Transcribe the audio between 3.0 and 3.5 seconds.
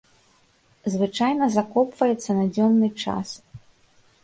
час.